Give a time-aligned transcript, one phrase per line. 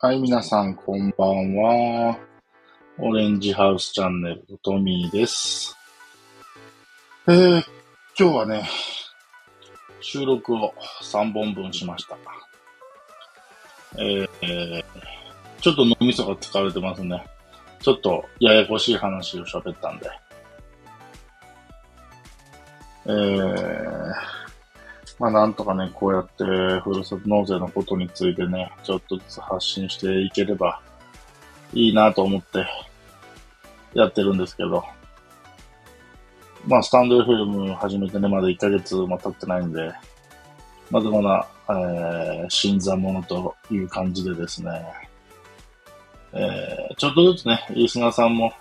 [0.00, 2.18] はい、皆さん、こんばんは。
[2.98, 5.74] オレンジハウスチャンネルトミーです。
[7.26, 7.64] えー、
[8.18, 8.68] 今日はね、
[10.02, 12.18] 収録を3本分しました。
[13.98, 14.84] えー、
[15.62, 17.24] ちょっと脳みそが疲れてますね。
[17.80, 20.10] ちょっとややこしい話を喋ったんで。
[23.06, 24.12] えー、
[25.18, 26.44] まあなんとかね、こうやって
[26.80, 30.80] ふるさと納税のことについてね、ちょっとずつ発信していければ
[31.72, 32.66] いいなと思って
[33.94, 34.84] やってるんですけど、
[36.66, 39.90] まあスタンド FM 始めてね、まだ1ヶ月も経ってないんで、
[40.90, 44.70] まだまだ、えー、新参者という感じでですね、
[46.32, 48.52] えー、ちょっとずつね、リスナーさんも、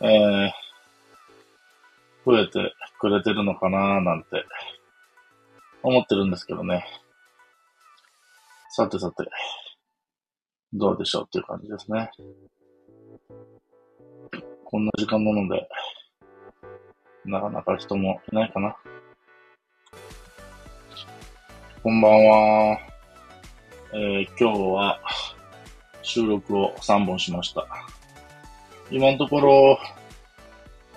[0.00, 0.50] えー、
[2.24, 4.44] 増えてくれてるのかななんて
[5.86, 6.86] 思ってるんですけどね。
[8.70, 9.28] さてさて、
[10.72, 12.10] どうでしょうっていう感じですね。
[14.64, 15.68] こんな時間なので、
[17.26, 18.74] なかなか人もいないかな。
[21.82, 22.78] こんばんは。
[23.92, 25.00] えー、今日は
[26.00, 27.66] 収録を3本しました。
[28.90, 29.78] 今のところ、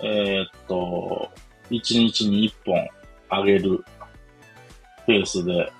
[0.00, 1.28] えー、っと、
[1.68, 2.88] 1日に1本
[3.28, 3.84] あげる
[5.08, 5.72] ペースで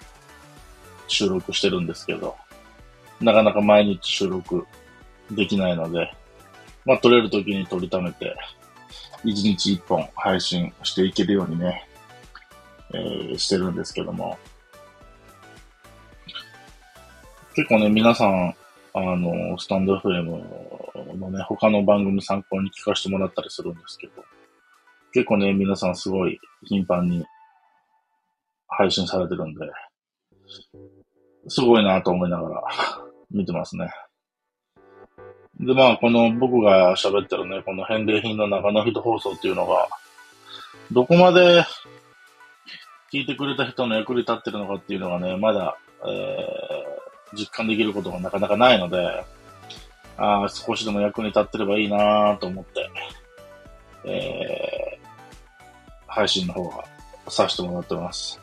[1.06, 2.34] 収録してるんですけど、
[3.20, 4.66] なかなか毎日収録
[5.30, 6.10] できないので、
[6.86, 8.34] まあ、撮れる時に撮りためて、
[9.24, 11.86] 1日1本配信していけるようにね、
[12.94, 14.38] えー、してるんですけども、
[17.54, 18.54] 結構ね、皆さん、
[18.94, 24.24] あの、スタンド FM のね、他の番組参考に聞かせてもらったりするんですけど、
[25.12, 27.26] 結構ね、皆さんすごい頻繁に
[28.78, 29.60] 配信されてるんで、
[31.48, 32.62] すごいなと思いながら
[33.28, 33.90] 見てますね。
[35.58, 39.88] で、まあ、この僕が喋ってるね、この返礼品の中の人放送っていうのが、
[40.92, 41.64] どこまで
[43.12, 49.24] 聞いてくれた人の役に立ってるのかっていうのがね、まだ、えー、実感できることがなかなかないので、
[50.16, 52.88] ああ少しでも役に立ってればいいなと思って、
[54.04, 56.84] えー、配信の方が
[57.28, 58.40] させてもらってます。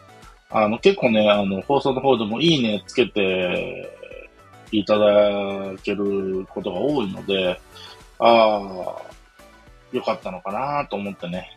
[0.57, 3.91] あの、結構ね、あの、放送の方でもいいねつけて
[4.71, 7.59] いただけることが多いので、
[8.19, 9.01] ああ、
[9.91, 11.49] よかったのかなと思ってね、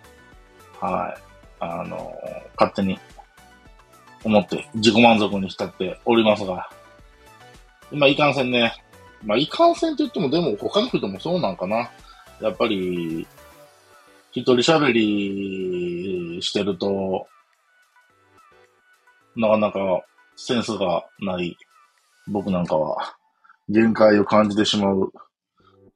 [0.81, 1.23] はい、
[1.61, 2.13] あの、
[2.57, 2.99] 勝手に
[4.25, 6.69] 思って自己満足に浸っておりますが、
[7.93, 8.75] 今、いかんせんね、
[9.25, 11.89] まあ、いかんせんって言っても、でも他の人もそうなんかな。
[12.41, 13.29] やっぱり、
[14.33, 17.29] 一人喋りしてると、
[19.38, 20.03] なかなか
[20.37, 21.56] センスがない
[22.26, 23.15] 僕なんかは
[23.69, 25.12] 限界を感じてしまう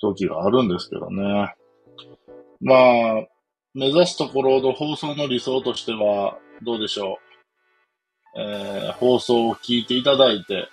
[0.00, 1.54] 時があるんですけどね。
[2.60, 3.26] まあ、
[3.74, 7.18] 目指すところの放送の理想としてはどうでしょ
[8.36, 8.40] う。
[8.40, 10.68] えー、放送を聞いていただいて、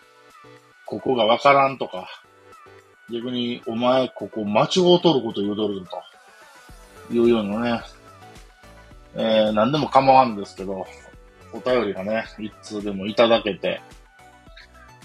[0.86, 2.08] ここがわからんとか、
[3.12, 5.86] 逆にお前ここ間違うとること言うとるぞ
[7.08, 7.82] というようなね、
[9.16, 10.86] えー、何でも構わんですけど、
[11.54, 13.82] お便りがね、一通でもいただけて、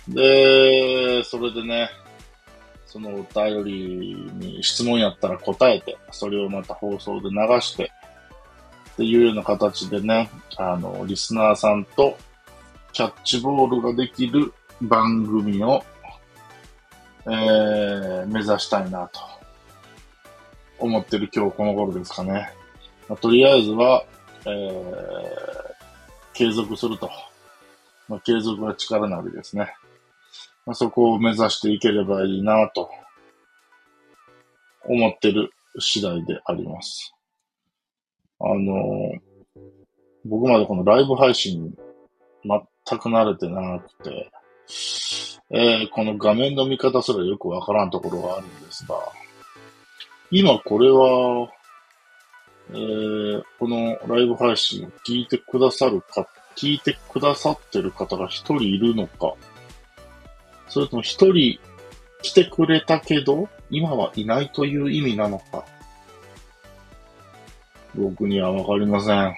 [0.09, 1.91] で、それでね、
[2.87, 7.91] そのお便りに質問やったら答えて、それをまた放送で流して、
[8.93, 12.17] っていうような形でね、あの、リスナーさんと
[12.93, 15.85] キャッチボールができる番組を、
[17.27, 19.21] えー、目指したいなと
[20.79, 22.53] 思ってる今日この頃ですかね。
[23.09, 24.05] まあ、とりあえずは、
[24.47, 25.64] えー、
[26.35, 27.11] 継続すると。
[28.09, 29.75] まあ、継続は力なりですね。
[30.67, 32.91] まあ、そこを目指していければいいなと
[34.85, 37.15] 思ってる次第であります。
[38.41, 39.13] あの、
[40.25, 41.75] 僕までこのライブ配信
[42.45, 44.31] 全く慣れてなくて、
[45.51, 48.97] えー、この画面の見方すらよくわからんところがあるんですが、
[50.31, 51.49] 今これは、
[52.71, 59.35] えー、このライブ配信を聞いてくださるか、聞いてくださってる方が一人いるのか、
[60.69, 61.61] それとも一人
[62.23, 65.65] 来てくれたけど、今はいないという意味なのか、
[67.95, 69.35] 僕にはわかりません。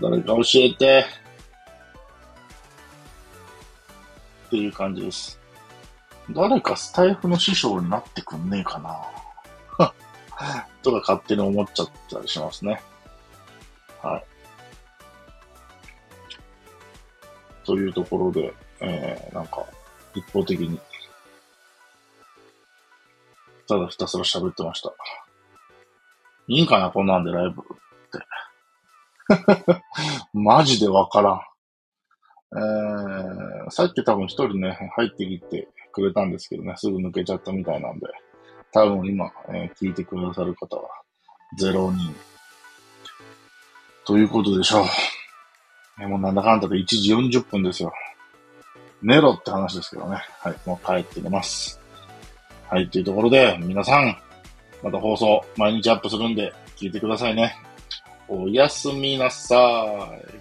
[0.00, 1.06] 誰か教えて。
[4.46, 5.40] っていう感じです。
[6.30, 9.19] 誰かスタイフの師匠になってくんねえかな。
[10.82, 12.80] とか勝手に思っちゃったりしますね。
[14.02, 14.24] はい。
[17.64, 19.64] というところで、えー、なんか、
[20.14, 20.80] 一方的に、
[23.68, 24.92] ただひたすら喋ってました。
[26.48, 27.64] いいんかなこんなんでライブっ
[28.10, 29.82] て。
[30.32, 31.40] マジでわからん。
[32.52, 38.08] えー、さっき多分一人ね、入ってきてくれたんですけどね、すぐ抜けちゃったみたいなんで、
[38.72, 40.88] 多分今、えー、聞いてくださる方は
[41.58, 42.14] 0人。
[44.06, 44.84] ということでしょう。
[46.00, 47.92] えー、もうなんだかんだで1時40分ですよ。
[49.02, 50.18] 寝ろって話ですけどね。
[50.40, 51.80] はい、もう帰って寝ます。
[52.68, 54.16] はい、というところで、皆さん、
[54.82, 57.56] また放送、毎日アップするんで、聞いてくださいね。
[58.28, 59.56] おやすみなさ
[60.16, 60.39] い。